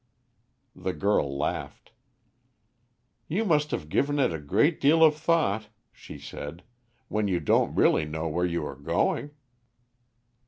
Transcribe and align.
The 0.75 0.93
girl 0.93 1.37
laughed. 1.37 1.91
"You 3.27 3.45
must 3.45 3.69
have 3.69 3.87
given 3.87 4.17
it 4.17 4.33
a 4.33 4.39
great 4.39 4.81
deal 4.81 5.03
of 5.03 5.15
thought," 5.15 5.67
she 5.93 6.17
said, 6.17 6.63
"when 7.07 7.27
you 7.27 7.39
don't 7.39 7.75
really 7.75 8.05
know 8.05 8.27
where 8.27 8.45
you 8.47 8.65
are 8.65 8.73
going." 8.75 9.29